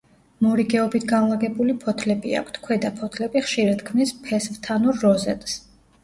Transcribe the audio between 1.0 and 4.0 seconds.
განლაგებული ფოთლები აქვთ; ქვედა ფოთლები ხშირად